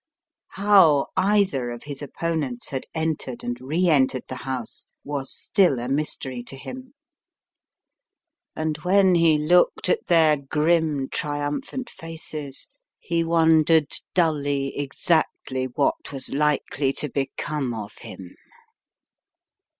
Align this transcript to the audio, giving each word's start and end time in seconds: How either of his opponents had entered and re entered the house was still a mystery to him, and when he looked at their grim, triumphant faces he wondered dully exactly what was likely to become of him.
How 0.53 1.09
either 1.15 1.69
of 1.69 1.83
his 1.83 2.01
opponents 2.01 2.69
had 2.69 2.87
entered 2.95 3.43
and 3.43 3.61
re 3.61 3.87
entered 3.87 4.23
the 4.29 4.37
house 4.49 4.87
was 5.03 5.31
still 5.31 5.77
a 5.79 5.87
mystery 5.87 6.41
to 6.41 6.55
him, 6.57 6.95
and 8.55 8.77
when 8.77 9.13
he 9.13 9.37
looked 9.37 9.89
at 9.89 10.07
their 10.07 10.37
grim, 10.37 11.07
triumphant 11.09 11.87
faces 11.87 12.69
he 12.97 13.23
wondered 13.23 13.91
dully 14.15 14.75
exactly 14.75 15.65
what 15.65 16.11
was 16.11 16.33
likely 16.33 16.91
to 16.93 17.07
become 17.07 17.71
of 17.75 17.99
him. 17.99 18.35